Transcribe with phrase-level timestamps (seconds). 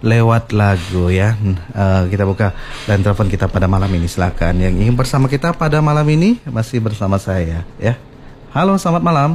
[0.00, 1.36] lewat lagu ya.
[1.76, 2.56] Uh, kita buka
[2.88, 4.60] dan telepon kita pada malam ini silakan.
[4.60, 7.94] Yang ingin bersama kita pada malam ini masih bersama saya ya.
[8.50, 9.30] Halo, selamat malam.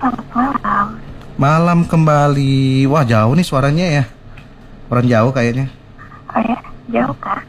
[0.00, 0.86] Selamat malam.
[1.36, 2.88] Malam kembali.
[2.88, 4.04] Wah, jauh nih suaranya ya.
[4.88, 5.68] Orang jauh kayaknya.
[6.32, 6.58] Oh ya,
[6.90, 7.40] jauh kak?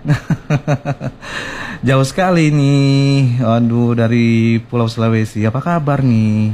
[1.88, 3.42] jauh sekali nih.
[3.42, 5.42] Aduh, dari Pulau Sulawesi.
[5.48, 6.52] Apa kabar nih?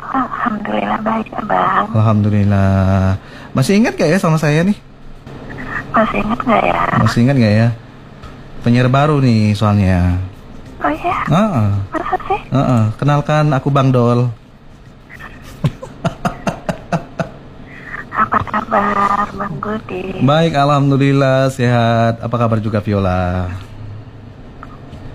[0.00, 1.86] Alhamdulillah baik abang.
[1.94, 3.18] Alhamdulillah.
[3.54, 4.89] Masih ingat gak ya sama saya nih?
[5.90, 6.80] Masih ingat gak ya?
[7.02, 7.68] Masih ingat gak ya?
[8.62, 10.20] Penyiar baru nih soalnya.
[10.80, 11.16] Oh iya?
[11.28, 11.70] Uh -uh.
[11.92, 12.40] Masa sih?
[12.52, 12.82] Uh -uh.
[12.96, 14.30] Kenalkan aku Bang Dol.
[18.14, 20.22] Apa kabar Bang Budi?
[20.22, 22.22] Baik, Alhamdulillah sehat.
[22.22, 23.50] Apa kabar juga Viola?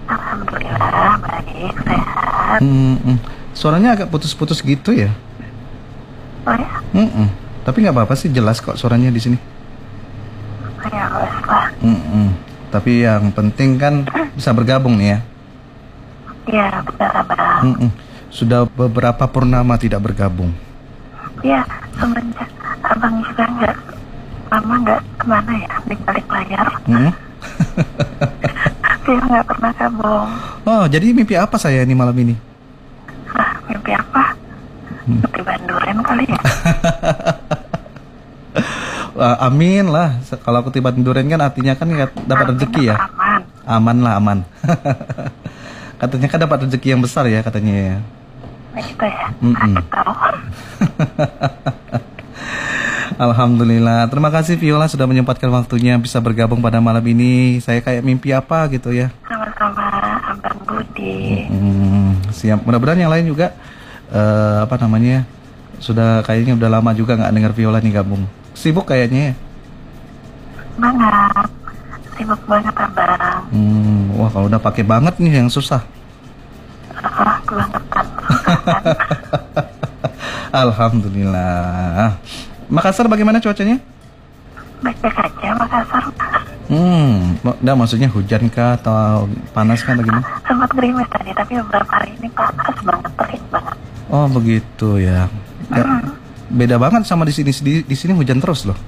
[0.06, 2.60] Alhamdulillah baik, sehat.
[2.62, 3.18] Hmm, hmm.
[3.56, 5.10] Suaranya agak putus-putus gitu ya?
[6.46, 6.70] Oh ya?
[6.94, 7.28] Mm -mm.
[7.66, 9.38] Tapi nggak apa-apa sih, jelas kok suaranya di sini.
[11.86, 12.28] Mm -mm.
[12.74, 15.20] Tapi yang penting kan bisa bergabung nih ya.
[16.50, 17.62] Iya, benar abang.
[17.62, 17.90] Mm -mm.
[18.34, 20.50] Sudah beberapa purnama tidak bergabung.
[21.46, 21.62] Iya,
[21.94, 22.50] semenjak
[22.82, 23.78] abang juga nggak
[24.50, 26.68] lama nggak ke mana ya di balik layar.
[26.90, 27.12] Mm
[29.06, 30.30] Dia nggak pernah gabung.
[30.66, 32.34] Oh, jadi mimpi apa saya ini malam ini?
[33.38, 34.34] Ah, mimpi apa?
[35.06, 35.22] Hmm.
[35.22, 36.40] Mimpi banduren kali ya?
[39.16, 40.20] uh, amin lah.
[40.44, 41.88] Kalau aku tiba duren kan artinya kan
[42.28, 42.96] dapat rezeki ya.
[43.10, 43.42] Aman.
[43.66, 44.40] Aman lah aman.
[46.02, 47.98] katanya kan dapat rezeki yang besar ya katanya ya.
[49.40, 49.76] Mm -mm.
[53.16, 54.12] Alhamdulillah.
[54.12, 57.64] Terima kasih Viola sudah menyempatkan waktunya bisa bergabung pada malam ini.
[57.64, 59.08] Saya kayak mimpi apa gitu ya.
[59.24, 59.88] Sama-sama
[60.36, 61.48] Abang Budi.
[61.48, 62.68] Hmm, siap.
[62.68, 63.56] Mudah-mudahan yang lain juga
[64.12, 65.24] uh, apa namanya
[65.80, 68.28] sudah kayaknya udah lama juga nggak dengar Viola nih gabung.
[68.56, 69.34] Sibuk kayaknya ya.
[70.80, 71.48] Banget.
[72.16, 73.44] Sibuk banget Abang.
[73.52, 75.84] Hmm, wah kalau udah pakai banget nih yang susah.
[76.96, 78.06] Ah, kebangetan.
[80.66, 82.16] Alhamdulillah.
[82.72, 83.78] Makassar bagaimana cuacanya?
[84.80, 86.04] Baik-baik aja Makassar.
[86.66, 90.26] Hmm, enggak maksudnya hujan kah atau panas kah bagaimana?
[90.50, 93.78] Sempat gerimis tadi, tapi beberapa hari ini panas banget, terik banget.
[94.10, 95.30] Oh begitu ya.
[95.70, 96.15] ya hmm.
[96.56, 98.80] Beda banget sama di sini di, di sini hujan terus loh.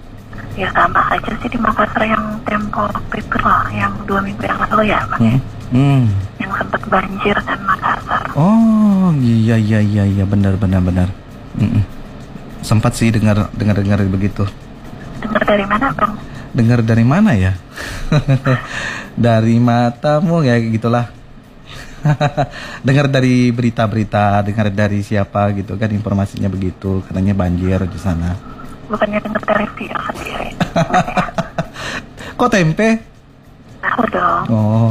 [0.56, 4.58] Ya sama aja sih di Makassar yang tempo waktu itu loh, yang dua minggu yang
[4.72, 5.20] lalu ya, Bang.
[5.20, 5.40] Hmm.
[5.68, 6.04] Hmm.
[6.40, 8.24] Yang sempat banjir kan Makassar.
[8.40, 11.12] Oh iya iya iya iya benar benar benar.
[11.60, 11.84] Mm -mm.
[12.64, 14.48] Sempat sih dengar dengar dengar begitu.
[15.20, 16.14] Dengar dari mana bang?
[16.56, 17.54] Dengar dari mana ya?
[19.28, 21.17] dari matamu ya gitulah.
[22.88, 28.38] dengar dari berita-berita, dengar dari siapa gitu kan informasinya begitu, katanya banjir di sana.
[28.88, 30.50] Bukannya dengar dari sendiri.
[32.40, 32.90] Kok tempe?
[33.82, 34.44] Aku dong.
[34.50, 34.90] Oh.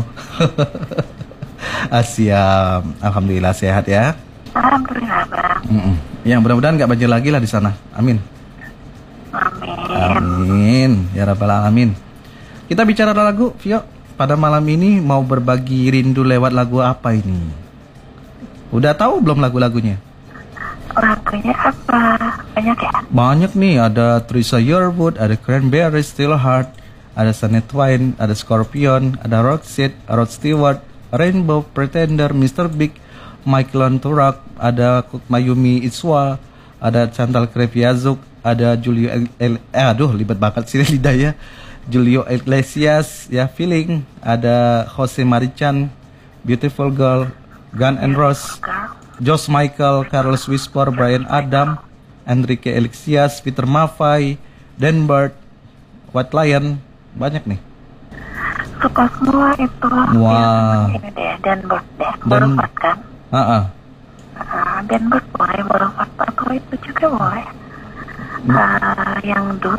[1.98, 2.94] Asyam.
[3.00, 4.14] Alhamdulillah sehat ya.
[4.52, 5.60] Alhamdulillah bang.
[5.70, 5.94] Mm -mm.
[6.26, 7.70] Yang mudah-mudahan nggak banjir lagi lah di sana.
[7.94, 8.18] Amin.
[9.30, 9.78] Amin.
[9.94, 10.92] Amin.
[11.14, 11.94] Ya rabbal alamin.
[12.66, 13.95] Kita bicara lagu, Vio.
[14.16, 17.36] Pada malam ini mau berbagi rindu lewat lagu apa ini?
[18.72, 20.00] Udah tahu belum lagu-lagunya?
[20.96, 22.16] Lagunya apa?
[22.56, 22.92] Banyak ya?
[23.12, 23.76] Banyak nih.
[23.76, 26.72] Ada Teresa Yearwood, ada Cranberry, Still Heart,
[27.12, 30.80] ada Shania Twain, ada Scorpion, ada Roxette, Rod Stewart,
[31.12, 32.72] Rainbow, Pretender, Mr.
[32.72, 32.96] Big,
[33.44, 36.40] Michael Turak, ada Mayumi Iswa,
[36.80, 41.32] ada Chantal Kreviazuk, ada Julio El, El eh, aduh libat banget sih lidah ya.
[41.86, 45.86] Julio Iglesias ya Feeling, ada Jose Marichan,
[46.42, 47.30] Beautiful Girl,
[47.78, 48.58] Gun and Rose,
[49.22, 51.78] Josh Michael, Carlos Whisper, Brian Adam,
[52.26, 54.34] Enrique Elixias, Peter Maffay,
[54.74, 55.38] Denbert,
[56.10, 56.82] White Lion,
[57.14, 57.60] banyak nih.
[58.82, 59.90] Suka semua itu.
[60.20, 60.90] Wah.
[60.90, 62.98] Ini deh, Denbert deh, baru kan?
[63.30, 63.62] Uh -uh.
[64.36, 67.46] Uh, Denbert boleh, baru atau itu juga boleh.
[68.46, 69.70] Uh, yang du.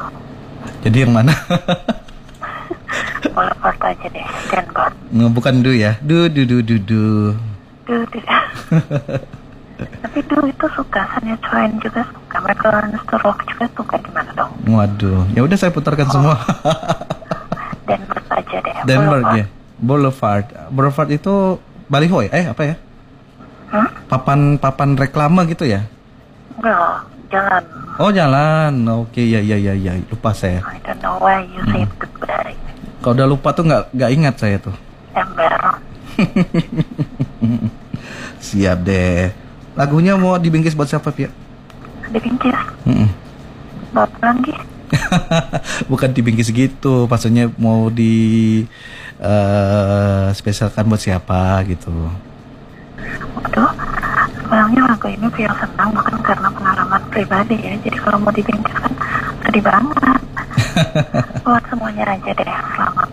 [0.84, 1.34] Jadi yang mana?
[3.38, 4.94] boleh aja deh, Denbert.
[5.14, 6.02] Bukan du ya?
[6.02, 7.04] Du, du, du, du, du.
[7.86, 8.20] Du, du.
[9.78, 14.50] Tapi du itu suka, Sanya Twain juga suka, Michael Rock juga suka gimana dong?
[14.66, 16.14] Waduh, ya udah saya putarkan oh.
[16.18, 16.36] semua.
[17.88, 18.76] Denver aja deh.
[18.90, 19.46] Denver ya.
[19.78, 20.46] Boulevard.
[20.74, 22.32] Boulevard itu baliho ya?
[22.34, 22.76] Eh apa ya?
[23.70, 23.90] Hmm?
[24.10, 25.86] Papan papan reklame gitu ya?
[26.58, 27.64] Enggak, jalan.
[27.98, 28.74] Oh jalan.
[29.04, 29.94] Oke ya ya ya ya.
[30.10, 30.64] Lupa saya.
[30.64, 31.84] I don't know why you hmm.
[31.84, 32.56] said goodbye.
[33.02, 34.76] Kalau udah lupa tuh nggak nggak ingat saya tuh.
[35.14, 35.54] Ember.
[38.48, 39.30] Siap deh.
[39.78, 41.30] Lagunya mau dibingkis buat siapa Pia?
[42.10, 42.58] Dibingkis?
[42.90, 43.10] Mm -mm.
[43.94, 44.56] Buat lagi.
[45.92, 48.66] Bukan dibingkis gitu, maksudnya mau di
[49.22, 51.94] eh, spesialkan buat siapa gitu.
[54.58, 57.78] Sebenarnya lagu ini Vio senang bukan karena pengalaman pribadi ya.
[57.78, 58.90] Jadi kalau mau dibingkiskan
[59.46, 60.22] sedih banget.
[61.46, 62.58] Buat semuanya aja deh.
[62.74, 63.10] Selamat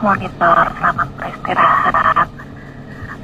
[0.00, 2.28] monitor, selamat beristirahat.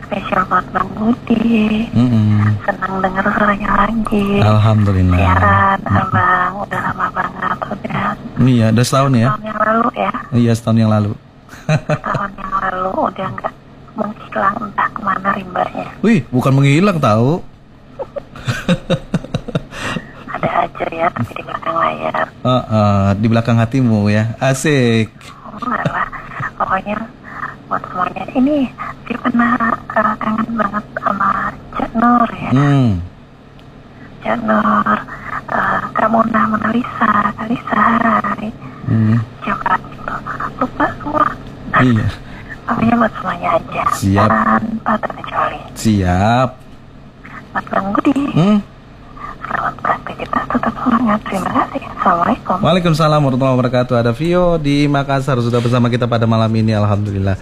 [0.04, 1.88] Spesial buat Bang Budi.
[1.96, 2.60] Mm-mm.
[2.68, 4.28] Senang dengar suaranya lagi.
[4.44, 5.16] Alhamdulillah.
[5.16, 7.56] Siaran, abang, udah lama banget.
[7.72, 8.04] Udah
[8.36, 9.28] Iya, udah setahun ya?
[9.32, 10.12] tahun yang lalu ya.
[10.36, 11.12] Iya, setahun yang lalu.
[11.88, 13.54] Tahun yang lalu udah nggak
[13.96, 15.86] menghilang entah ke mana rimbarnya.
[16.02, 17.38] Wih, bukan menghilang tahu.
[20.34, 22.26] Ada aja ya, tapi di belakang layar.
[22.26, 24.34] Eh, eh, di belakang hatimu ya.
[24.42, 25.14] Asik.
[25.46, 26.10] Oh, alah.
[26.58, 26.98] Pokoknya
[27.70, 28.66] buat semuanya ini
[29.06, 29.54] dia pernah
[29.94, 31.30] uh, kangen banget sama
[31.78, 32.50] Cak Nur ya.
[32.50, 32.90] Hmm.
[34.26, 34.98] Cak Nur,
[35.54, 38.50] uh, Kak Mona, Mona Lisa, Kak Lisa, Hai.
[38.90, 39.22] Hmm.
[39.46, 40.14] Siapa itu?
[40.58, 41.26] Lupa semua.
[41.78, 42.25] Iya.
[42.66, 43.82] Pokoknya buat semuanya aja.
[43.94, 44.28] Siap.
[44.28, 45.58] Tanpa terkecuali.
[45.78, 46.48] Siap.
[47.54, 48.58] Buat Bang Budi, Hmm.
[49.40, 51.20] selamat beraktivitas, tetap semangat.
[51.24, 51.82] Terima kasih.
[51.96, 52.56] Assalamualaikum.
[52.60, 53.94] Waalaikumsalam warahmatullahi wabarakatuh.
[53.96, 56.74] Ada Vio di Makassar sudah bersama kita pada malam ini.
[56.74, 57.38] Alhamdulillah.